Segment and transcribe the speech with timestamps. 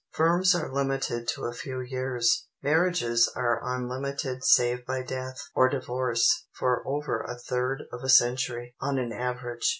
[0.15, 6.47] Firms are limited to a few years; marriages are unlimited save by death, or divorce,
[6.57, 9.69] for over a third of a century, on an average.